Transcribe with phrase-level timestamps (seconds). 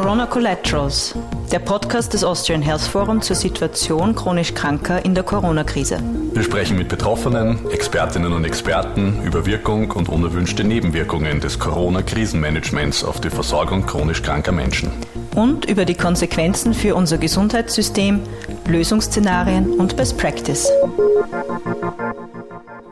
[0.00, 1.12] Corona Collaterals,
[1.50, 5.98] der Podcast des Austrian Health Forum zur Situation chronisch Kranker in der Corona-Krise.
[6.34, 13.20] Wir sprechen mit Betroffenen, Expertinnen und Experten über Wirkung und unerwünschte Nebenwirkungen des Corona-Krisenmanagements auf
[13.20, 14.92] die Versorgung chronisch kranker Menschen.
[15.34, 18.20] Und über die Konsequenzen für unser Gesundheitssystem,
[18.68, 20.70] Lösungsszenarien und Best Practice.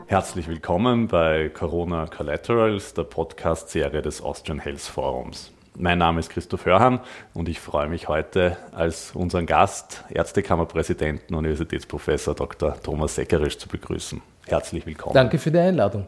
[0.07, 5.53] Herzlich willkommen bei Corona Collaterals, der Podcast-Serie des Austrian Health Forums.
[5.79, 7.01] Mein Name ist Christoph Hörhan
[7.35, 12.81] und ich freue mich heute als unseren Gast, Ärztekammerpräsidenten, Universitätsprofessor Dr.
[12.81, 14.19] Thomas Seckerisch zu begrüßen.
[14.47, 15.13] Herzlich willkommen.
[15.13, 16.07] Danke für die Einladung.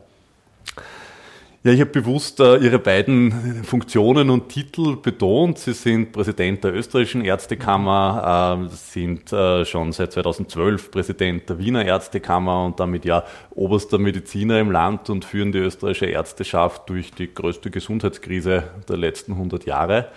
[1.62, 5.58] Ja, ich habe bewusst äh, Ihre beiden Funktionen und Titel betont.
[5.58, 11.84] Sie sind Präsident der österreichischen Ärztekammer, äh, sind äh, schon seit 2012 Präsident der Wiener
[11.84, 17.34] Ärztekammer und damit ja oberster Mediziner im Land und führen die österreichische Ärzteschaft durch die
[17.34, 20.08] größte Gesundheitskrise der letzten 100 Jahre.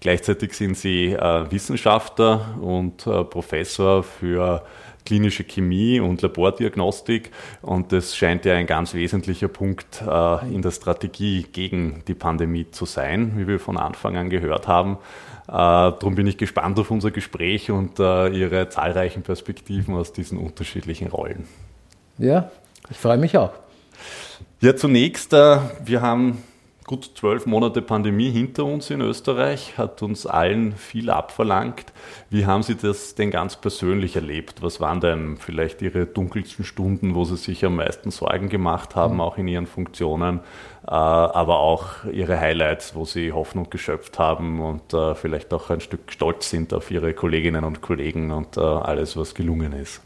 [0.00, 4.64] Gleichzeitig sind Sie äh, Wissenschaftler und äh, Professor für
[5.08, 7.30] klinische Chemie und Labordiagnostik.
[7.62, 12.70] Und das scheint ja ein ganz wesentlicher Punkt äh, in der Strategie gegen die Pandemie
[12.70, 14.98] zu sein, wie wir von Anfang an gehört haben.
[15.48, 20.36] Äh, darum bin ich gespannt auf unser Gespräch und äh, Ihre zahlreichen Perspektiven aus diesen
[20.36, 21.48] unterschiedlichen Rollen.
[22.18, 22.50] Ja,
[22.90, 23.52] ich freue mich auch.
[24.60, 26.42] Ja, zunächst, äh, wir haben
[26.88, 31.92] gut zwölf Monate Pandemie hinter uns in Österreich, hat uns allen viel abverlangt.
[32.30, 34.62] Wie haben Sie das denn ganz persönlich erlebt?
[34.62, 39.16] Was waren denn vielleicht Ihre dunkelsten Stunden, wo Sie sich am meisten Sorgen gemacht haben,
[39.16, 39.20] mhm.
[39.20, 40.40] auch in Ihren Funktionen,
[40.86, 45.80] äh, aber auch Ihre Highlights, wo Sie Hoffnung geschöpft haben und äh, vielleicht auch ein
[45.80, 50.00] Stück stolz sind auf Ihre Kolleginnen und Kollegen und äh, alles, was gelungen ist?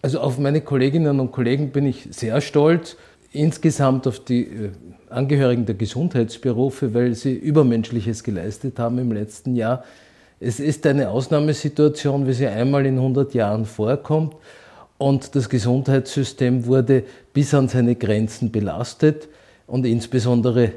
[0.00, 2.96] Also auf meine Kolleginnen und Kollegen bin ich sehr stolz.
[3.32, 4.72] Insgesamt auf die
[5.12, 9.84] Angehörigen der Gesundheitsberufe, weil sie Übermenschliches geleistet haben im letzten Jahr.
[10.40, 14.34] Es ist eine Ausnahmesituation, wie sie einmal in 100 Jahren vorkommt.
[14.98, 19.28] Und das Gesundheitssystem wurde bis an seine Grenzen belastet
[19.66, 20.72] und insbesondere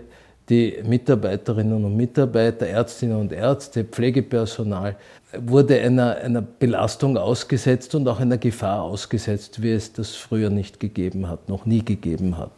[0.50, 4.96] die Mitarbeiterinnen und Mitarbeiter, Ärztinnen und Ärzte, Pflegepersonal
[5.38, 10.80] wurde einer, einer Belastung ausgesetzt und auch einer Gefahr ausgesetzt, wie es das früher nicht
[10.80, 12.52] gegeben hat, noch nie gegeben hat.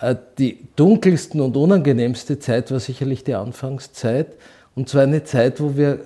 [0.00, 4.28] Äh, die dunkelsten und unangenehmste Zeit war sicherlich die Anfangszeit.
[4.74, 6.00] Und zwar eine Zeit, wo wir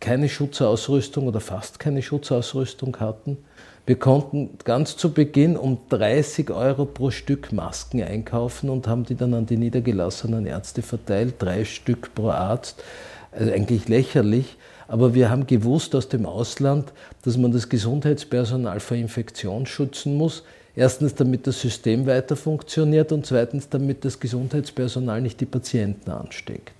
[0.00, 3.38] keine Schutzausrüstung oder fast keine Schutzausrüstung hatten.
[3.86, 9.14] Wir konnten ganz zu Beginn um 30 Euro pro Stück Masken einkaufen und haben die
[9.14, 12.82] dann an die niedergelassenen Ärzte verteilt, drei Stück pro Arzt.
[13.30, 14.56] Also eigentlich lächerlich.
[14.88, 16.92] Aber wir haben gewusst aus dem Ausland,
[17.22, 20.44] dass man das Gesundheitspersonal vor Infektion schützen muss.
[20.76, 26.72] Erstens, damit das System weiter funktioniert und zweitens, damit das Gesundheitspersonal nicht die Patienten ansteckt.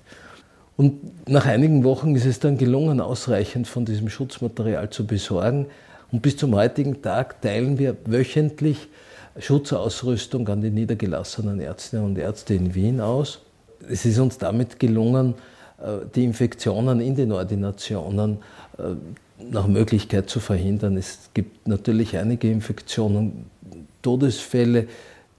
[0.76, 5.66] Und nach einigen Wochen ist es dann gelungen, ausreichend von diesem Schutzmaterial zu besorgen.
[6.10, 8.88] Und bis zum heutigen Tag teilen wir wöchentlich
[9.38, 13.40] Schutzausrüstung an die niedergelassenen Ärztinnen und Ärzte in Wien aus.
[13.88, 15.34] Es ist uns damit gelungen,
[15.78, 18.38] äh, die Infektionen in den Ordinationen
[18.78, 18.94] äh,
[19.50, 20.96] nach Möglichkeit zu verhindern.
[20.96, 23.46] Es gibt natürlich einige Infektionen,
[24.04, 24.86] Todesfälle,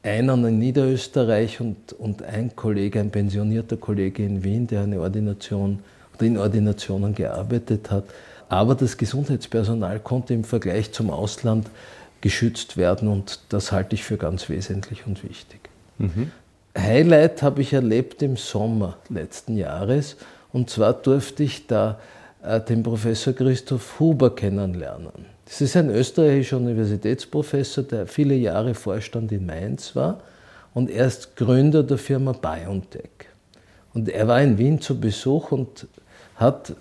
[0.03, 5.79] einer in Niederösterreich und, und ein Kollege, ein pensionierter Kollege in Wien, der eine Ordination
[6.15, 8.05] oder in Ordinationen gearbeitet hat.
[8.49, 11.67] Aber das Gesundheitspersonal konnte im Vergleich zum Ausland
[12.21, 15.69] geschützt werden und das halte ich für ganz wesentlich und wichtig.
[15.97, 16.31] Mhm.
[16.77, 20.17] Highlight habe ich erlebt im Sommer letzten Jahres
[20.51, 21.99] und zwar durfte ich da
[22.43, 25.34] äh, den Professor Christoph Huber kennenlernen.
[25.45, 30.21] Das ist ein österreichischer Universitätsprofessor, der viele Jahre Vorstand in Mainz war
[30.73, 33.11] und er ist Gründer der Firma BioNTech.
[33.93, 35.87] Und er war in Wien zu Besuch und
[36.35, 36.73] hat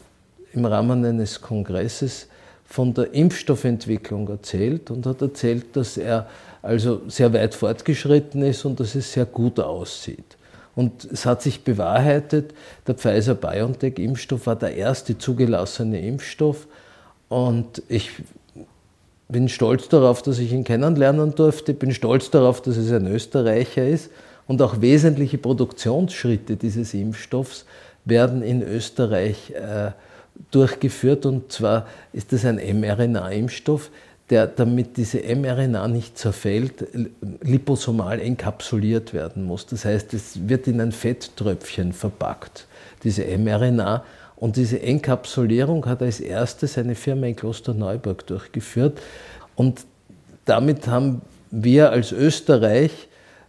[0.53, 2.29] im Rahmen eines Kongresses
[2.65, 6.29] von der Impfstoffentwicklung erzählt und hat erzählt, dass er
[6.63, 10.37] also sehr weit fortgeschritten ist und dass es sehr gut aussieht.
[10.75, 12.53] Und es hat sich bewahrheitet,
[12.87, 16.67] der Pfizer-BioNTech-Impfstoff war der erste zugelassene Impfstoff.
[17.29, 18.11] Und ich
[19.29, 23.87] bin stolz darauf, dass ich ihn kennenlernen durfte, bin stolz darauf, dass es ein Österreicher
[23.87, 24.11] ist.
[24.47, 27.65] Und auch wesentliche Produktionsschritte dieses Impfstoffs
[28.05, 29.93] werden in Österreich äh,
[30.51, 31.25] durchgeführt.
[31.25, 33.91] Und zwar ist das ein mRNA-Impfstoff,
[34.31, 36.87] der, damit diese mRNA nicht zerfällt,
[37.43, 39.67] liposomal enkapsuliert werden muss.
[39.67, 42.67] Das heißt, es wird in ein Fetttröpfchen verpackt,
[43.03, 44.05] diese mRNA.
[44.37, 49.01] Und diese Enkapsulierung hat als erstes eine Firma in Klosterneuburg durchgeführt.
[49.55, 49.87] Und
[50.45, 53.09] damit haben wir als Österreich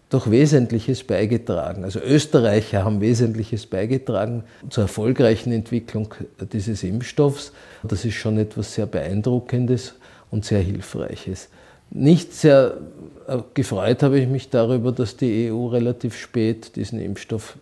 [0.10, 1.84] doch Wesentliches beigetragen.
[1.84, 6.14] Also Österreicher haben Wesentliches beigetragen zur erfolgreichen Entwicklung
[6.54, 7.52] dieses Impfstoffs.
[7.84, 9.96] Das ist schon etwas sehr Beeindruckendes
[10.30, 11.50] und sehr Hilfreiches.
[11.90, 12.78] Nicht sehr
[13.28, 17.58] äh, gefreut habe ich mich darüber, dass die EU relativ spät diesen Impfstoff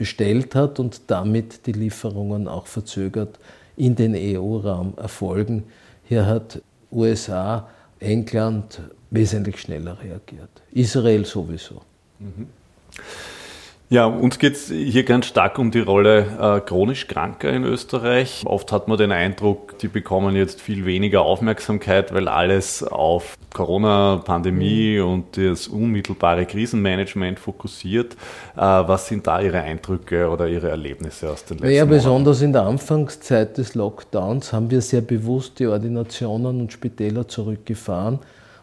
[0.00, 3.38] bestellt hat und damit die Lieferungen auch verzögert
[3.76, 5.64] in den EU-Raum erfolgen.
[6.04, 7.68] Hier hat USA,
[7.98, 8.80] England
[9.10, 10.48] wesentlich schneller reagiert.
[10.72, 11.82] Israel sowieso.
[12.18, 12.46] Mhm.
[13.92, 18.44] Ja, uns geht es hier ganz stark um die Rolle äh, chronisch Kranker in Österreich.
[18.46, 24.98] Oft hat man den Eindruck, die bekommen jetzt viel weniger Aufmerksamkeit, weil alles auf Corona-Pandemie
[25.00, 25.06] mhm.
[25.06, 28.12] und das unmittelbare Krisenmanagement fokussiert.
[28.54, 31.76] Äh, was sind da Ihre Eindrücke oder Ihre Erlebnisse aus den letzten Jahren?
[31.76, 37.26] Ja, besonders in der Anfangszeit des Lockdowns haben wir sehr bewusst die Ordinationen und Spitäler
[37.26, 38.20] zurückgefahren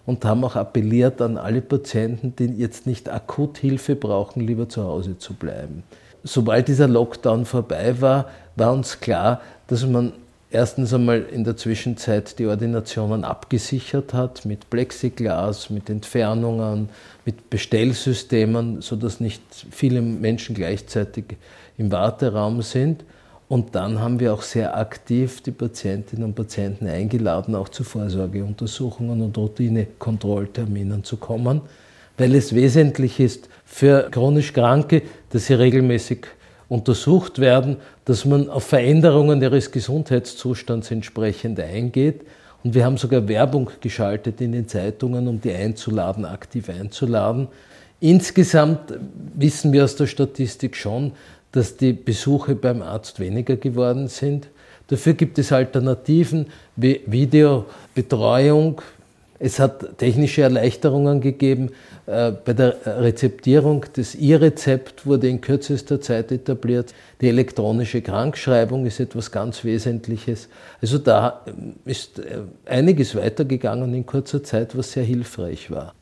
[0.08, 4.84] und haben auch appelliert an alle Patienten, die jetzt nicht akut Hilfe brauchen, lieber zu
[4.84, 5.84] Hause zu bleiben.
[6.24, 10.14] Sobald dieser Lockdown vorbei war, war uns klar, dass man
[10.50, 16.88] erstens einmal in der Zwischenzeit die Ordinationen abgesichert hat mit Plexiglas, mit Entfernungen,
[17.26, 21.36] mit Bestellsystemen, sodass nicht viele Menschen gleichzeitig
[21.78, 23.04] im Warteraum sind.
[23.50, 29.22] Und dann haben wir auch sehr aktiv die Patientinnen und Patienten eingeladen, auch zu Vorsorgeuntersuchungen
[29.22, 31.62] und Routinekontrollterminen zu kommen,
[32.18, 36.28] weil es wesentlich ist für chronisch Kranke, dass sie regelmäßig
[36.68, 42.26] untersucht werden, dass man auf Veränderungen ihres Gesundheitszustands entsprechend eingeht.
[42.64, 47.48] Und wir haben sogar Werbung geschaltet in den Zeitungen, um die einzuladen, aktiv einzuladen.
[48.00, 48.94] Insgesamt
[49.36, 51.14] wissen wir aus der Statistik schon,
[51.52, 54.48] dass die Besuche beim Arzt weniger geworden sind.
[54.88, 58.82] Dafür gibt es Alternativen wie Videobetreuung.
[59.40, 61.72] Es hat technische Erleichterungen gegeben.
[62.08, 66.94] Äh, bei der Rezeptierung des E-Rezept wurde in kürzester Zeit etabliert.
[67.22, 70.48] Die elektronische Krankschreibung ist etwas ganz Wesentliches.
[70.82, 71.46] Also da
[71.86, 75.94] ist äh, einiges weitergegangen in kurzer Zeit, was sehr hilfreich war.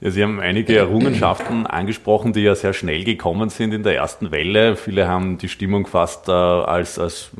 [0.00, 4.30] Ja, Sie haben einige Errungenschaften angesprochen, die ja sehr schnell gekommen sind in der ersten
[4.30, 4.76] Welle.
[4.76, 7.30] Viele haben die Stimmung fast äh, als, als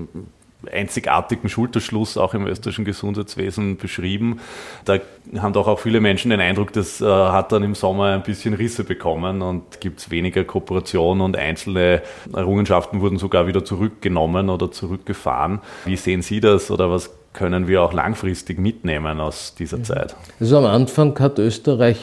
[0.73, 4.41] einzigartigen Schulterschluss auch im österreichischen Gesundheitswesen beschrieben.
[4.85, 4.99] Da
[5.39, 8.55] haben doch auch viele Menschen den Eindruck, das äh, hat dann im Sommer ein bisschen
[8.55, 12.03] Risse bekommen und gibt es weniger Kooperation und einzelne
[12.35, 15.61] Errungenschaften wurden sogar wieder zurückgenommen oder zurückgefahren.
[15.85, 20.17] Wie sehen Sie das oder was können wir auch langfristig mitnehmen aus dieser Zeit?
[20.41, 21.99] Also am Anfang hat Österreich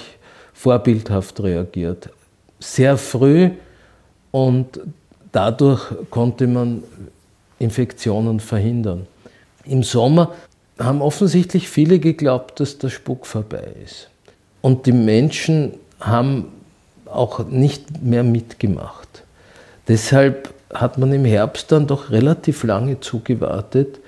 [0.56, 2.10] vorbildhaft reagiert.
[2.60, 3.52] Sehr früh
[4.32, 4.80] und
[5.32, 6.84] dadurch konnte man
[7.60, 9.06] Infektionen verhindern.
[9.66, 10.34] Im Sommer
[10.80, 14.10] haben offensichtlich viele geglaubt, dass der Spuk vorbei ist.
[14.62, 16.48] Und die Menschen haben
[17.06, 19.24] auch nicht mehr mitgemacht.
[19.88, 24.00] Deshalb hat man im Herbst dann doch relativ lange zugewartet,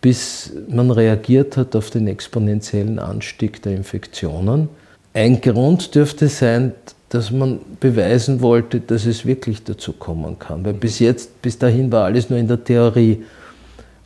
[0.00, 4.68] bis man reagiert hat auf den exponentiellen Anstieg der Infektionen.
[5.14, 6.72] Ein Grund dürfte sein,
[7.08, 10.64] dass man beweisen wollte, dass es wirklich dazu kommen kann.
[10.64, 13.24] Weil bis jetzt, bis dahin war alles nur in der Theorie.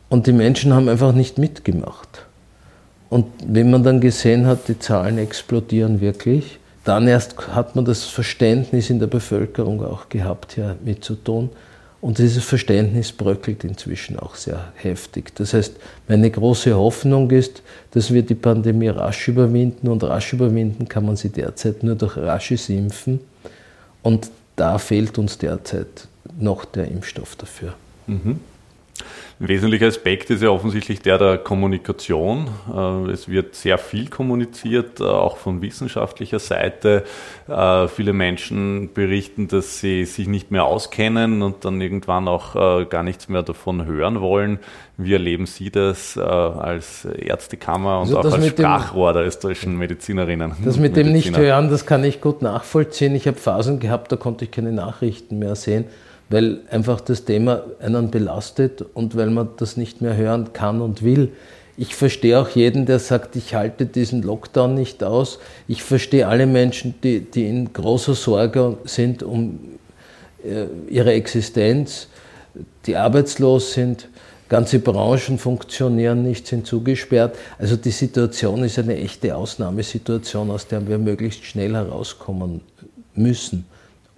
[0.07, 2.25] Und die Menschen haben einfach nicht mitgemacht.
[3.09, 8.03] Und wenn man dann gesehen hat, die Zahlen explodieren wirklich, dann erst hat man das
[8.03, 11.49] Verständnis in der Bevölkerung auch gehabt, hier mitzutun.
[12.01, 15.35] Und dieses Verständnis bröckelt inzwischen auch sehr heftig.
[15.35, 15.75] Das heißt,
[16.07, 21.17] meine große Hoffnung ist, dass wir die Pandemie rasch überwinden und rasch überwinden kann man
[21.17, 23.19] sie derzeit nur durch rasches Impfen.
[24.01, 26.07] Und da fehlt uns derzeit
[26.39, 27.73] noch der Impfstoff dafür.
[28.07, 28.39] Mhm.
[29.41, 32.49] Ein wesentlicher Aspekt ist ja offensichtlich der der Kommunikation.
[32.75, 37.05] Äh, es wird sehr viel kommuniziert, äh, auch von wissenschaftlicher Seite.
[37.47, 42.49] Äh, viele Menschen berichten, dass sie sich nicht mehr auskennen und dann irgendwann auch
[42.89, 44.59] gar nichts mehr davon hören wollen.
[44.97, 50.53] Wie erleben Sie das als Ärztekammer und also auch als Sprachrohr der österreichischen Medizinerinnen?
[50.63, 53.15] Das mit dem Nicht-Hören, das kann ich gut nachvollziehen.
[53.15, 55.85] Ich habe Phasen gehabt, da konnte ich keine Nachrichten mehr sehen
[56.29, 61.03] weil einfach das Thema einen belastet und weil man das nicht mehr hören kann und
[61.03, 61.31] will.
[61.75, 65.39] Ich verstehe auch jeden, der sagt, ich halte diesen Lockdown nicht aus.
[65.67, 69.59] Ich verstehe alle Menschen, die, die in großer Sorge sind um
[70.43, 72.07] äh, ihre Existenz,
[72.85, 74.09] die arbeitslos sind.
[74.49, 77.37] Ganze Branchen funktionieren nicht, sind zugesperrt.
[77.57, 82.61] Also die Situation ist eine echte Ausnahmesituation, aus der wir möglichst schnell herauskommen
[83.13, 83.65] müssen.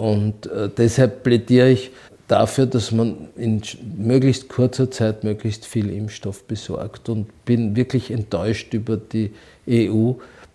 [0.02, 1.92] Und äh, deshalb plädiere ich
[2.28, 3.62] dafür, dass man in
[4.00, 9.30] möglichst kurzer Zeit möglichst viel Impfstoff besorgt und bin wirklich enttäuscht über die
[9.70, 10.14] EU,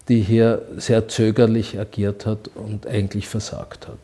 [0.09, 3.99] die hier sehr zögerlich agiert hat und eigentlich versagt hat.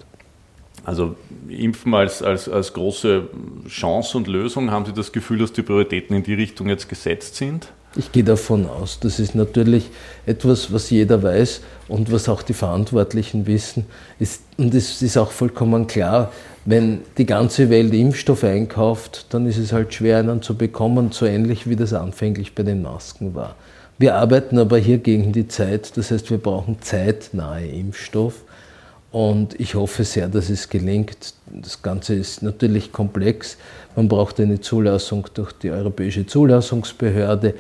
[0.85, 1.17] Also
[1.49, 3.29] Impfen als, als, als große
[3.67, 7.35] Chance und Lösung, haben Sie das Gefühl, dass die Prioritäten in die Richtung jetzt gesetzt
[7.35, 7.73] sind?
[7.95, 9.01] Ich gehe davon aus.
[9.01, 9.91] Das ist natürlich
[10.25, 13.87] etwas, was jeder weiß und was auch die Verantwortlichen wissen.
[14.57, 16.33] und es ist auch vollkommen klar,
[16.65, 21.27] wenn die ganze Welt Impfstoff einkauft, dann ist es halt schwer, einen zu bekommen, so
[21.27, 23.57] ähnlich wie das anfänglich bei den Masken war.
[23.99, 28.43] Wir arbeiten aber hier gegen die Zeit, das heißt, wir brauchen zeitnahe Impfstoff.
[29.13, 31.35] Und ich hoffe sehr, dass es gelingt.
[31.47, 33.59] Das Ganze ist natürlich komplex.
[33.95, 37.55] Man braucht eine Zulassung durch die Europäische Zulassungsbehörde.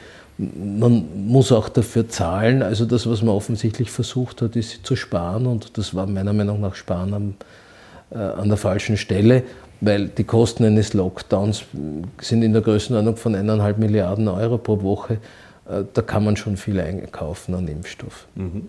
[0.56, 2.62] Man muss auch dafür zahlen.
[2.62, 5.46] Also das, was man offensichtlich versucht hat, ist zu sparen.
[5.46, 7.34] Und das war meiner Meinung nach Sparen am,
[8.10, 9.42] äh, an der falschen Stelle,
[9.80, 11.64] weil die Kosten eines Lockdowns
[12.20, 15.18] sind in der Größenordnung von eineinhalb Milliarden Euro pro Woche.
[15.68, 18.26] Äh, da kann man schon viel einkaufen an Impfstoff.
[18.34, 18.68] Mhm.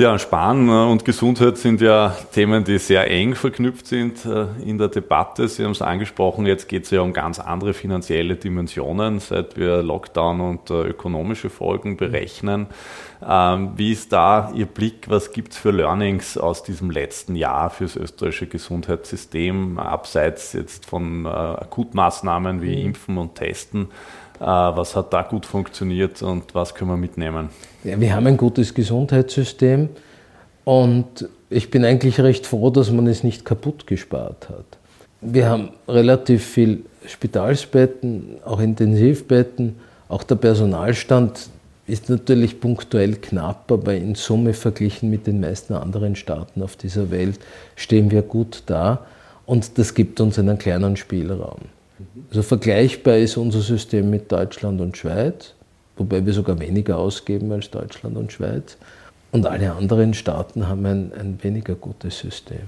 [0.00, 4.78] Ja, Sparen äh, und Gesundheit sind ja Themen, die sehr eng verknüpft sind äh, in
[4.78, 5.46] der Debatte.
[5.46, 9.82] Sie haben es angesprochen, jetzt geht es ja um ganz andere finanzielle Dimensionen, seit wir
[9.82, 12.68] Lockdown und ökonomische Folgen berechnen.
[13.22, 15.10] Ähm, wie ist da Ihr Blick?
[15.10, 21.26] Was gibt es für Learnings aus diesem letzten Jahr fürs österreichische Gesundheitssystem, abseits jetzt von
[21.26, 22.86] Akutmaßnahmen wie mhm.
[22.86, 23.88] Impfen und Testen?
[24.40, 27.50] Äh, was hat da gut funktioniert und was können wir mitnehmen?
[27.84, 29.90] Ja, wir haben ein gutes Gesundheitssystem
[30.64, 34.64] und ich bin eigentlich recht froh, dass man es nicht kaputt gespart hat.
[35.20, 39.76] Wir haben relativ viel Spitalsbetten, auch Intensivbetten,
[40.08, 41.50] auch der Personalstand
[41.86, 47.10] ist natürlich punktuell knapp, aber in Summe verglichen mit den meisten anderen Staaten auf dieser
[47.10, 47.38] Welt
[47.76, 49.06] stehen wir gut da
[49.44, 51.58] und das gibt uns einen kleinen Spielraum.
[52.30, 55.54] Also vergleichbar ist unser System mit Deutschland und Schweiz,
[55.96, 58.76] wobei wir sogar weniger ausgeben als Deutschland und Schweiz.
[59.32, 62.62] Und alle anderen Staaten haben ein, ein weniger gutes System.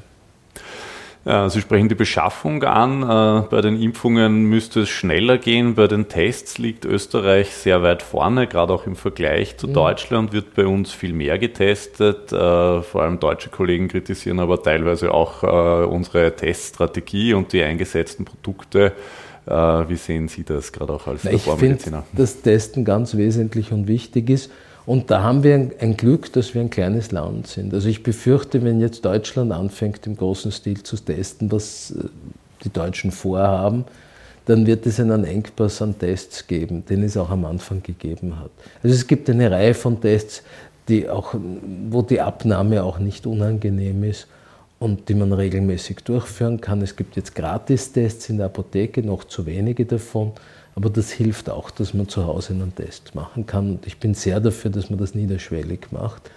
[1.24, 3.02] Sie sprechen die Beschaffung an.
[3.02, 5.76] Äh, bei den Impfungen müsste es schneller gehen.
[5.76, 9.74] Bei den Tests liegt Österreich sehr weit vorne, gerade auch im Vergleich zu mhm.
[9.74, 12.32] Deutschland wird bei uns viel mehr getestet.
[12.32, 18.24] Äh, vor allem deutsche Kollegen kritisieren aber teilweise auch äh, unsere Teststrategie und die eingesetzten
[18.24, 18.92] Produkte
[19.46, 21.76] wie sehen Sie das gerade auch als Labormediziner?
[21.76, 24.50] Ich finde, dass Testen ganz wesentlich und wichtig ist.
[24.84, 27.72] Und da haben wir ein, Glück, dass wir ein kleines Land sind.
[27.72, 32.08] Also ich befürchte, wenn jetzt Deutschland anfängt, im großen Stil zu testen, was äh,
[32.64, 33.84] die Deutschen vorhaben,
[34.46, 38.50] dann wird es einen Engpass an Tests geben, den es auch am Anfang gegeben hat.
[38.82, 40.42] Also es gibt eine Reihe von Tests,
[40.88, 41.34] die auch,
[41.88, 44.26] wo die Abnahme auch nicht unangenehm ist
[44.82, 46.82] und die man regelmäßig durchführen kann.
[46.82, 50.32] Es gibt jetzt Gratistests in der Apotheke, noch zu wenige davon,
[50.74, 53.70] aber das hilft auch, dass man zu Hause einen Test machen kann.
[53.70, 56.30] Und ich bin sehr dafür, dass man das niederschwellig macht.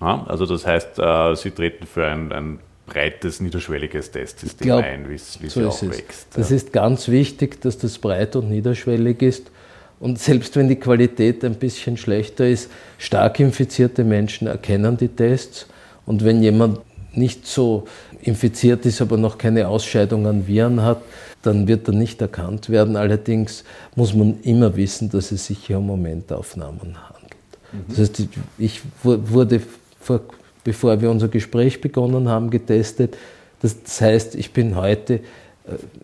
[0.00, 5.08] Ja, also das heißt, äh, Sie treten für ein, ein breites, niederschwelliges Testsystem glaub, ein,
[5.08, 6.26] wie es so auch wächst.
[6.34, 6.56] Das ja.
[6.56, 9.52] ist ganz wichtig, dass das breit und niederschwellig ist.
[10.00, 15.66] Und selbst wenn die Qualität ein bisschen schlechter ist, stark infizierte Menschen erkennen die Tests.
[16.06, 16.80] Und wenn jemand
[17.18, 17.86] nicht so
[18.22, 21.02] infiziert ist, aber noch keine Ausscheidung an Viren hat,
[21.42, 22.96] dann wird er nicht erkannt werden.
[22.96, 27.36] Allerdings muss man immer wissen, dass es sich hier um Momentaufnahmen handelt.
[27.72, 27.84] Mhm.
[27.88, 28.22] Das heißt,
[28.58, 29.60] ich wurde,
[30.00, 30.20] vor,
[30.64, 33.16] bevor wir unser Gespräch begonnen haben, getestet.
[33.60, 35.20] Das heißt, ich bin heute äh,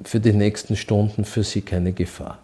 [0.05, 2.39] für die nächsten Stunden für Sie keine Gefahr.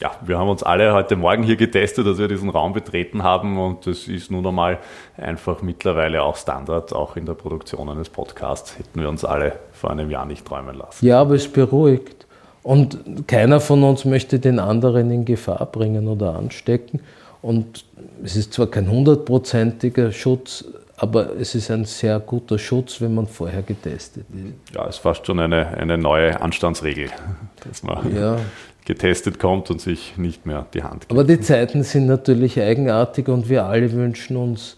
[0.00, 3.58] Ja, wir haben uns alle heute Morgen hier getestet, dass wir diesen Raum betreten haben
[3.58, 4.78] und das ist nun einmal
[5.16, 8.78] einfach mittlerweile auch Standard, auch in der Produktion eines Podcasts.
[8.78, 11.04] Hätten wir uns alle vor einem Jahr nicht träumen lassen.
[11.06, 12.26] Ja, aber es beruhigt.
[12.62, 17.00] Und keiner von uns möchte den anderen in Gefahr bringen oder anstecken.
[17.40, 17.86] Und
[18.22, 20.64] es ist zwar kein hundertprozentiger Schutz,
[20.98, 24.74] aber es ist ein sehr guter Schutz, wenn man vorher getestet ist.
[24.74, 27.08] Ja, es ist fast schon eine, eine neue Anstandsregel,
[27.66, 28.38] dass man ja
[28.86, 31.12] getestet kommt und sich nicht mehr die Hand gibt.
[31.12, 34.76] Aber die Zeiten sind natürlich eigenartig und wir alle wünschen uns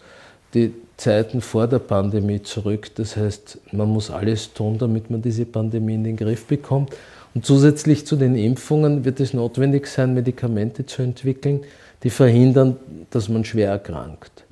[0.53, 2.93] die Zeiten vor der Pandemie zurück.
[2.95, 6.93] Das heißt, man muss alles tun, damit man diese Pandemie in den Griff bekommt.
[7.33, 11.61] Und zusätzlich zu den Impfungen wird es notwendig sein, Medikamente zu entwickeln,
[12.03, 12.77] die verhindern,
[13.11, 14.43] dass man schwer erkrankt.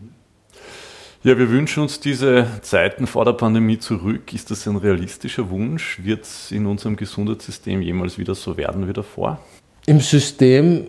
[1.23, 4.33] Ja, wir wünschen uns diese Zeiten vor der Pandemie zurück.
[4.33, 5.99] Ist das ein realistischer Wunsch?
[6.03, 9.39] Wird es in unserem Gesundheitssystem jemals wieder so werden wie davor?
[9.87, 10.87] Im System,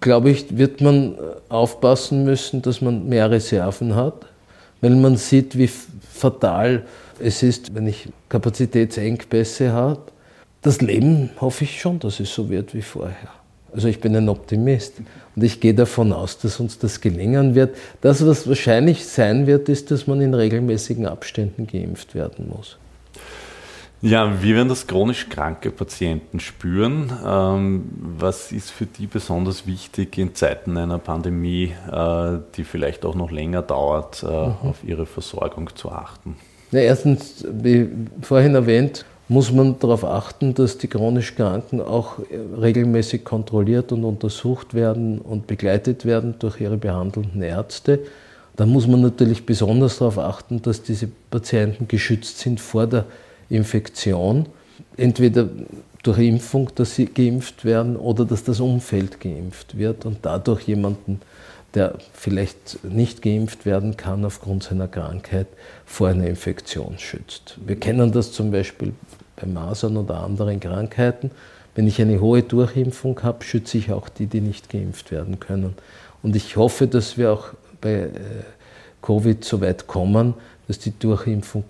[0.00, 1.16] glaube ich, wird man
[1.48, 4.26] aufpassen müssen, dass man mehr Reserven hat,
[4.80, 5.70] weil man sieht, wie
[6.12, 6.84] fatal
[7.20, 10.02] es ist, wenn ich Kapazitätsengpässe habe.
[10.62, 13.39] Das Leben hoffe ich schon, dass es so wird wie vorher.
[13.72, 14.94] Also ich bin ein Optimist
[15.36, 17.76] und ich gehe davon aus, dass uns das gelingen wird.
[18.00, 22.78] Das, was wahrscheinlich sein wird, ist, dass man in regelmäßigen Abständen geimpft werden muss.
[24.02, 27.12] Ja, wie werden das chronisch kranke Patienten spüren?
[27.24, 27.84] Ähm,
[28.18, 33.30] was ist für die besonders wichtig in Zeiten einer Pandemie, äh, die vielleicht auch noch
[33.30, 34.54] länger dauert, äh, mhm.
[34.62, 36.36] auf ihre Versorgung zu achten?
[36.72, 37.88] Ja, erstens, wie
[38.22, 42.18] vorhin erwähnt, muss man darauf achten, dass die chronisch Kranken auch
[42.60, 48.00] regelmäßig kontrolliert und untersucht werden und begleitet werden durch ihre behandelnden Ärzte.
[48.56, 53.04] Da muss man natürlich besonders darauf achten, dass diese Patienten geschützt sind vor der
[53.48, 54.46] Infektion.
[54.96, 55.48] Entweder
[56.02, 61.20] durch Impfung, dass sie geimpft werden oder dass das Umfeld geimpft wird und dadurch jemanden
[61.74, 65.46] der vielleicht nicht geimpft werden kann aufgrund seiner Krankheit,
[65.86, 67.58] vor einer Infektion schützt.
[67.64, 68.92] Wir kennen das zum Beispiel
[69.40, 71.30] bei Masern oder anderen Krankheiten.
[71.74, 75.74] Wenn ich eine hohe Durchimpfung habe, schütze ich auch die, die nicht geimpft werden können.
[76.22, 77.48] Und ich hoffe, dass wir auch
[77.80, 78.10] bei äh,
[79.02, 80.34] Covid so weit kommen,
[80.68, 81.64] dass die Durchimpfung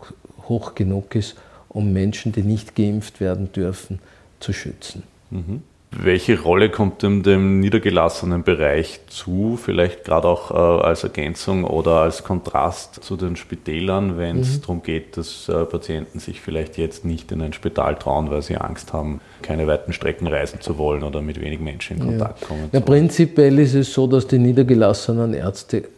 [0.49, 1.37] hoch genug ist,
[1.69, 4.01] um Menschen, die nicht geimpft werden dürfen,
[4.41, 5.05] zu schützen.
[5.31, 5.63] Mhm.
[5.93, 12.03] Welche Rolle kommt dem, dem niedergelassenen Bereich zu, vielleicht gerade auch äh, als Ergänzung oder
[12.03, 14.61] als Kontrast zu den Spitälern, wenn es mhm.
[14.61, 18.57] darum geht, dass äh, Patienten sich vielleicht jetzt nicht in ein Spital trauen, weil sie
[18.57, 22.47] Angst haben, keine weiten Strecken reisen zu wollen oder mit wenig Menschen in Kontakt ja.
[22.47, 22.69] kommen?
[22.71, 25.89] Ja, prinzipiell ist es so, dass die niedergelassenen Ärzte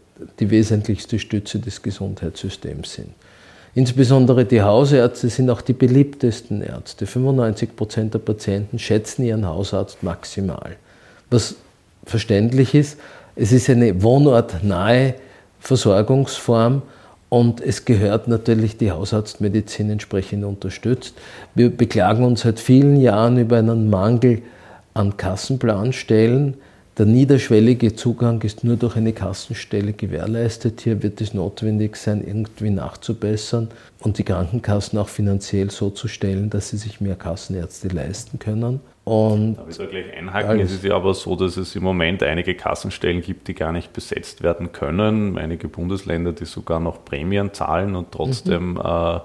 [0.40, 3.10] die wesentlichste Stütze des Gesundheitssystems sind.
[3.74, 7.06] Insbesondere die Hausärzte sind auch die beliebtesten Ärzte.
[7.06, 10.76] 95 Prozent der Patienten schätzen ihren Hausarzt maximal.
[11.30, 11.56] Was
[12.04, 12.98] verständlich ist,
[13.34, 15.14] es ist eine wohnortnahe
[15.60, 16.82] Versorgungsform
[17.30, 21.14] und es gehört natürlich die Hausarztmedizin entsprechend unterstützt.
[21.54, 24.42] Wir beklagen uns seit vielen Jahren über einen Mangel
[24.92, 26.58] an Kassenplanstellen.
[26.98, 30.82] Der niederschwellige Zugang ist nur durch eine Kassenstelle gewährleistet.
[30.82, 33.70] Hier wird es notwendig sein, irgendwie nachzubessern
[34.00, 38.80] und die Krankenkassen auch finanziell so zu stellen, dass sie sich mehr Kassenärzte leisten können.
[39.04, 40.60] Und da will ich gleich einhaken.
[40.60, 43.94] Es ist ja aber so, dass es im Moment einige Kassenstellen gibt, die gar nicht
[43.94, 45.38] besetzt werden können.
[45.38, 48.82] Einige Bundesländer, die sogar noch Prämien zahlen und trotzdem mhm.
[48.84, 49.20] äh,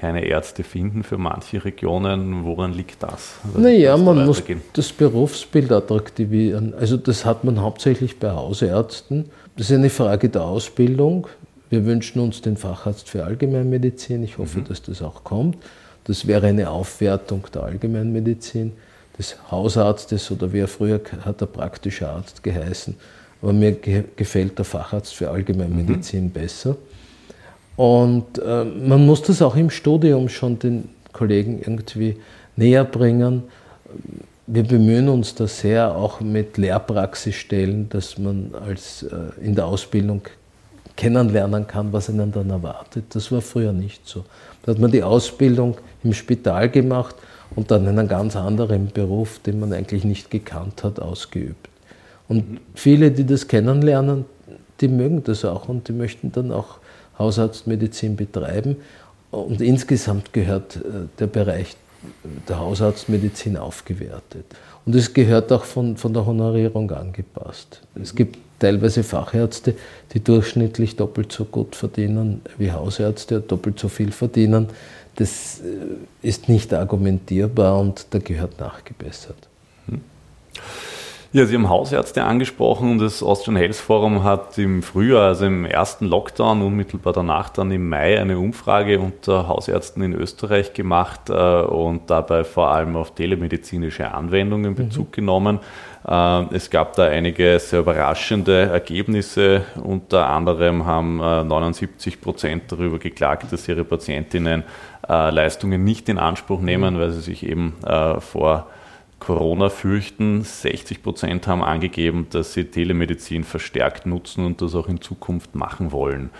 [0.00, 2.44] keine Ärzte finden für manche Regionen.
[2.44, 3.34] Woran liegt das?
[3.44, 6.72] Also naja, man da muss das Berufsbild attraktivieren.
[6.74, 9.26] Also das hat man hauptsächlich bei Hausärzten.
[9.56, 11.26] Das ist eine Frage der Ausbildung.
[11.68, 14.22] Wir wünschen uns den Facharzt für Allgemeinmedizin.
[14.24, 14.64] Ich hoffe, mhm.
[14.64, 15.58] dass das auch kommt.
[16.04, 18.72] Das wäre eine Aufwertung der Allgemeinmedizin,
[19.18, 22.96] des Hausarztes oder wie er früher hat, der praktische Arzt geheißen.
[23.42, 23.76] Aber mir
[24.16, 26.30] gefällt der Facharzt für Allgemeinmedizin mhm.
[26.30, 26.76] besser.
[27.80, 32.18] Und äh, man muss das auch im Studium schon den Kollegen irgendwie
[32.54, 33.44] näher bringen.
[34.46, 40.20] Wir bemühen uns da sehr, auch mit Lehrpraxisstellen, dass man als äh, in der Ausbildung
[40.94, 43.04] kennenlernen kann, was einen dann erwartet.
[43.14, 44.26] Das war früher nicht so.
[44.62, 47.16] Da hat man die Ausbildung im Spital gemacht
[47.56, 51.70] und dann einen ganz anderen Beruf, den man eigentlich nicht gekannt hat, ausgeübt.
[52.28, 54.26] Und viele, die das kennenlernen,
[54.82, 56.79] die mögen das auch und die möchten dann auch
[57.20, 58.76] Hausarztmedizin betreiben.
[59.30, 60.80] Und insgesamt gehört äh,
[61.20, 61.76] der Bereich
[62.48, 64.46] der Hausarztmedizin aufgewertet.
[64.86, 67.82] Und es gehört auch von, von der Honorierung angepasst.
[67.94, 69.74] Es gibt teilweise Fachärzte,
[70.12, 74.68] die durchschnittlich doppelt so gut verdienen wie Hausärzte, doppelt so viel verdienen.
[75.16, 79.36] Das äh, ist nicht argumentierbar und da gehört nachgebessert.
[79.86, 80.00] Hm.
[81.32, 82.98] Ja, Sie haben Hausärzte angesprochen.
[82.98, 87.88] Das Austrian Health Forum hat im Frühjahr, also im ersten Lockdown, unmittelbar danach dann im
[87.88, 94.12] Mai, eine Umfrage unter Hausärzten in Österreich gemacht äh, und dabei vor allem auf telemedizinische
[94.12, 95.12] Anwendungen Bezug mhm.
[95.12, 95.58] genommen.
[96.04, 99.62] Äh, es gab da einige sehr überraschende Ergebnisse.
[99.80, 104.64] Unter anderem haben 79 äh, Prozent darüber geklagt, dass ihre Patientinnen
[105.06, 106.98] Leistungen nicht in Anspruch nehmen, mhm.
[106.98, 107.74] weil sie sich eben
[108.18, 108.66] vor
[109.20, 110.42] Corona fürchten.
[110.42, 115.92] 60 Prozent haben angegeben, dass sie Telemedizin verstärkt nutzen und das auch in Zukunft machen
[115.92, 116.30] wollen.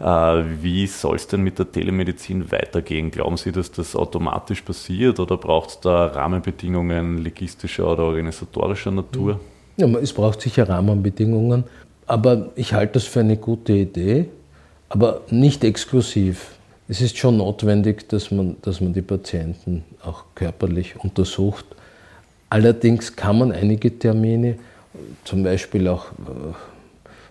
[0.00, 0.04] Äh,
[0.60, 3.10] wie soll es denn mit der Telemedizin weitergehen?
[3.10, 9.40] Glauben Sie, dass das automatisch passiert oder braucht es da Rahmenbedingungen logistischer oder organisatorischer Natur?
[9.78, 11.64] Ja, es braucht sicher Rahmenbedingungen,
[12.06, 14.26] aber ich halte das für eine gute Idee,
[14.88, 16.52] aber nicht exklusiv.
[16.88, 21.66] Es ist schon notwendig, dass man, dass man die Patienten auch körperlich untersucht
[22.48, 24.56] Allerdings kann man einige Termine,
[25.24, 26.54] zum Beispiel auch äh,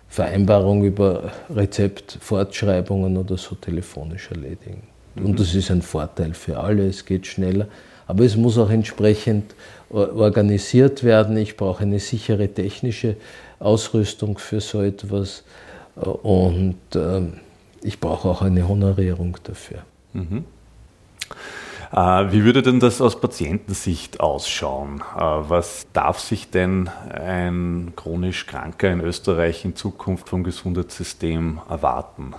[0.10, 4.84] Vereinbarungen über Rezeptfortschreibungen oder so telefonisch erledigen.
[5.16, 5.26] Mhm.
[5.26, 7.68] Und das ist ein Vorteil für alle, es geht schneller.
[8.08, 9.56] Aber es muss auch entsprechend
[9.90, 11.38] organisiert werden.
[11.38, 13.16] Ich brauche eine sichere technische
[13.60, 15.44] Ausrüstung für so etwas
[15.96, 17.34] und ähm,
[17.82, 19.80] ich brauche auch eine Honorierung dafür.
[20.14, 20.46] Mhm.
[21.92, 25.02] Äh, wie würde denn das aus Patientensicht ausschauen?
[25.16, 32.34] Äh, was darf sich denn ein chronisch Kranker in Österreich in Zukunft vom Gesundheitssystem erwarten?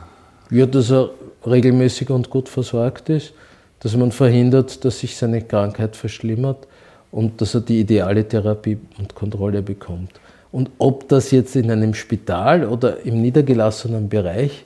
[0.51, 1.11] Ja, dass er
[1.47, 3.33] regelmäßig und gut versorgt ist,
[3.81, 6.67] dass man verhindert, dass sich seine Krankheit verschlimmert
[7.11, 10.13] und dass er die ideale Therapie und Kontrolle bekommt.
[10.53, 14.66] Und ob das jetzt in einem Spital oder im niedergelassenen Bereich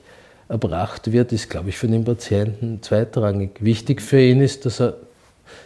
[0.51, 3.51] erbracht wird, ist, glaube ich, für den Patienten zweitrangig.
[3.61, 4.95] Wichtig für ihn ist, dass er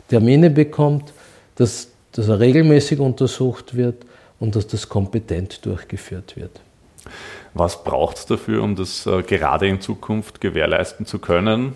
[0.09, 1.11] Termine bekommt,
[1.55, 4.05] dass, dass er regelmäßig untersucht wird
[4.39, 6.51] und dass das kompetent durchgeführt wird.
[7.55, 11.73] Was braucht es dafür, um das äh, gerade in Zukunft gewährleisten zu können?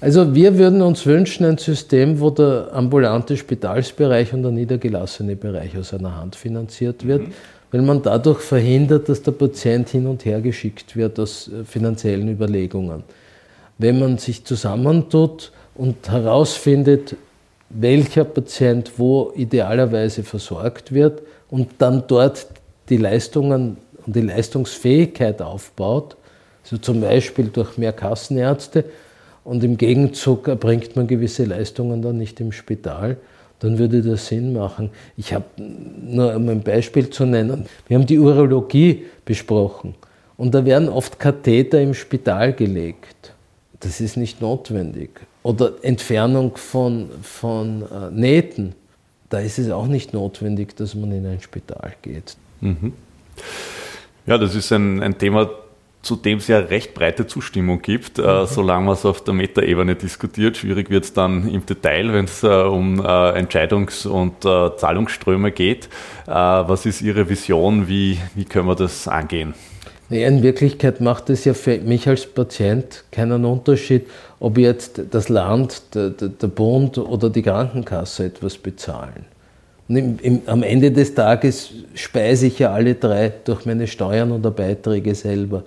[0.00, 5.76] Also wir würden uns wünschen ein System, wo der ambulante Spitalsbereich und der niedergelassene Bereich
[5.76, 7.28] aus einer Hand finanziert wird.
[7.28, 7.32] Mhm
[7.76, 12.26] weil man dadurch verhindert, dass der Patient hin und her geschickt wird aus äh, finanziellen
[12.26, 13.02] Überlegungen.
[13.76, 17.16] Wenn man sich zusammentut und herausfindet,
[17.68, 22.46] welcher Patient wo idealerweise versorgt wird und dann dort
[22.88, 26.16] die Leistungen und die Leistungsfähigkeit aufbaut,
[26.64, 28.86] also zum Beispiel durch mehr Kassenärzte
[29.44, 33.18] und im Gegenzug erbringt man gewisse Leistungen dann nicht im Spital,
[33.60, 34.90] dann würde das Sinn machen.
[35.16, 37.66] Ich habe nur um ein Beispiel zu nennen.
[37.88, 39.94] Wir haben die Urologie besprochen
[40.36, 43.32] und da werden oft Katheter im Spital gelegt.
[43.80, 45.10] Das ist nicht notwendig.
[45.42, 48.74] Oder Entfernung von, von äh, Nähten.
[49.28, 52.36] Da ist es auch nicht notwendig, dass man in ein Spital geht.
[52.60, 52.92] Mhm.
[54.26, 55.48] Ja, das ist ein, ein Thema,
[56.06, 58.28] zu dem es ja recht breite Zustimmung gibt, äh, mhm.
[58.28, 60.56] äh, solange man es auf der Metaebene diskutiert.
[60.56, 65.50] Schwierig wird es dann im Detail, wenn es äh, um äh, Entscheidungs- und äh, Zahlungsströme
[65.50, 65.86] geht.
[66.26, 67.88] Äh, was ist Ihre Vision?
[67.88, 69.54] Wie, wie können wir das angehen?
[70.08, 74.06] in Wirklichkeit macht es ja für mich als Patient keinen Unterschied,
[74.38, 79.24] ob jetzt das Land, der, der Bund oder die Krankenkasse etwas bezahlen.
[79.88, 84.52] Im, im, am Ende des Tages speise ich ja alle drei durch meine Steuern oder
[84.52, 85.64] Beiträge selber.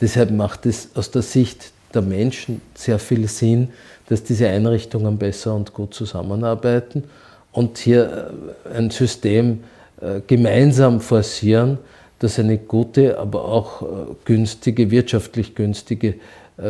[0.00, 3.68] Deshalb macht es aus der Sicht der Menschen sehr viel Sinn,
[4.08, 7.04] dass diese Einrichtungen besser und gut zusammenarbeiten
[7.52, 8.32] und hier
[8.66, 9.64] äh, ein System
[10.00, 11.78] äh, gemeinsam forcieren,
[12.18, 13.86] das eine gute, aber auch äh,
[14.24, 16.14] günstige, wirtschaftlich günstige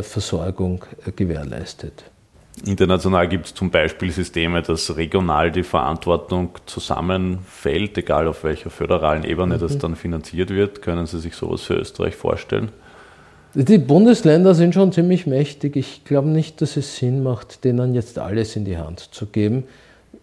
[0.03, 0.85] Versorgung
[1.17, 2.05] gewährleistet.
[2.65, 9.25] International gibt es zum Beispiel Systeme, dass regional die Verantwortung zusammenfällt, egal auf welcher föderalen
[9.25, 9.61] Ebene mhm.
[9.61, 10.81] das dann finanziert wird.
[10.81, 12.71] Können Sie sich sowas für Österreich vorstellen?
[13.55, 15.75] Die Bundesländer sind schon ziemlich mächtig.
[15.75, 19.65] Ich glaube nicht, dass es Sinn macht, denen jetzt alles in die Hand zu geben.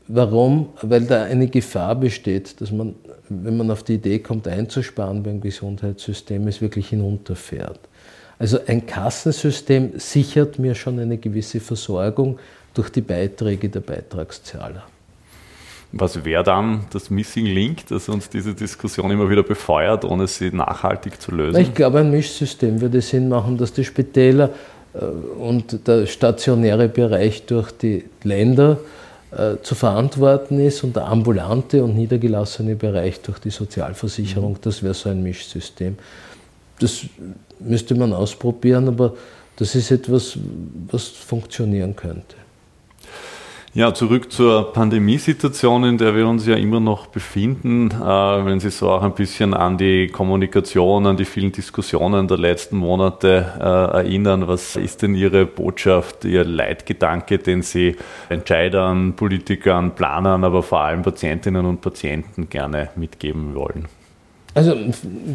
[0.07, 0.69] Warum?
[0.81, 2.95] Weil da eine Gefahr besteht, dass man,
[3.27, 7.81] wenn man auf die Idee kommt, einzusparen beim Gesundheitssystem, es wirklich hinunterfährt.
[8.39, 12.39] Also ein Kassensystem sichert mir schon eine gewisse Versorgung
[12.73, 14.83] durch die Beiträge der Beitragszahler.
[15.91, 20.51] Was wäre dann das Missing Link, das uns diese Diskussion immer wieder befeuert, ohne sie
[20.51, 21.59] nachhaltig zu lösen?
[21.61, 24.49] Ich glaube, ein Mischsystem würde Sinn machen, dass die Spitäler
[24.93, 28.79] äh, und der stationäre Bereich durch die Länder
[29.31, 34.53] äh, zu verantworten ist und der ambulante und niedergelassene Bereich durch die Sozialversicherung.
[34.53, 34.61] Mhm.
[34.61, 35.97] Das wäre so ein Mischsystem.
[36.79, 37.05] Das
[37.59, 39.13] müsste man ausprobieren, aber
[39.55, 40.37] das ist etwas,
[40.91, 42.35] was funktionieren könnte.
[43.77, 47.91] Ja, zurück zur Pandemiesituation, in der wir uns ja immer noch befinden.
[47.91, 47.95] Äh,
[48.43, 52.77] wenn Sie so auch ein bisschen an die Kommunikation, an die vielen Diskussionen der letzten
[52.77, 57.95] Monate äh, erinnern, was ist denn Ihre Botschaft, Ihr Leitgedanke, den Sie
[58.29, 63.85] Entscheidern, Politikern, Planern, aber vor allem Patientinnen und Patienten gerne mitgeben wollen?
[64.55, 64.75] Also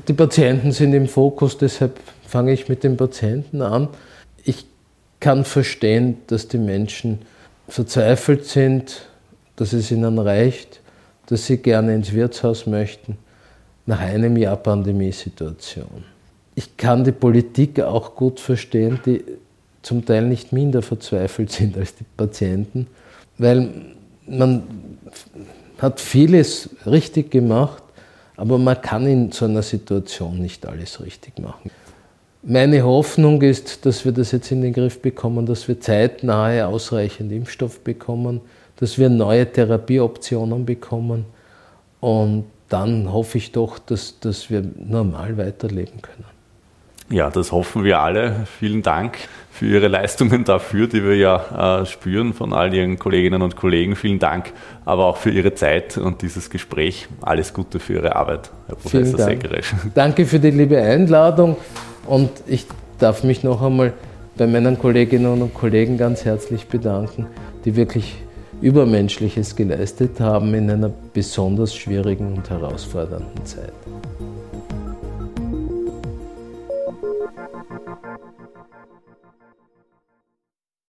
[0.09, 3.87] die Patienten sind im Fokus, deshalb fange ich mit den Patienten an.
[4.43, 4.67] Ich
[5.21, 7.21] kann verstehen, dass die Menschen
[7.73, 9.07] verzweifelt sind,
[9.57, 10.81] dass es ihnen reicht,
[11.27, 13.17] dass sie gerne ins Wirtshaus möchten,
[13.87, 16.05] nach einem Jahr Pandemiesituation.
[16.55, 19.25] Ich kann die Politik auch gut verstehen, die
[19.81, 22.89] zum Teil nicht minder verzweifelt sind als die Patienten,
[23.39, 23.71] weil
[24.27, 24.63] man
[25.79, 27.83] hat vieles richtig gemacht,
[28.37, 31.71] aber man kann in so einer Situation nicht alles richtig machen.
[32.45, 37.31] Meine Hoffnung ist, dass wir das jetzt in den Griff bekommen, dass wir zeitnahe ausreichend
[37.31, 38.41] Impfstoff bekommen,
[38.77, 41.25] dass wir neue Therapieoptionen bekommen
[42.01, 46.25] und dann hoffe ich doch, dass, dass wir normal weiterleben können.
[47.11, 48.47] Ja, das hoffen wir alle.
[48.59, 49.19] Vielen Dank
[49.53, 53.95] für Ihre Leistungen dafür, die wir ja äh, spüren von all Ihren Kolleginnen und Kollegen.
[53.95, 54.53] Vielen Dank,
[54.85, 57.07] aber auch für Ihre Zeit und dieses Gespräch.
[57.21, 59.75] Alles Gute für Ihre Arbeit, Herr Professor Segeresch.
[59.95, 61.57] Danke für die liebe Einladung
[62.07, 62.67] und ich
[62.99, 63.93] darf mich noch einmal
[64.37, 67.27] bei meinen Kolleginnen und Kollegen ganz herzlich bedanken,
[67.65, 68.17] die wirklich
[68.61, 73.73] Übermenschliches geleistet haben in einer besonders schwierigen und herausfordernden Zeit.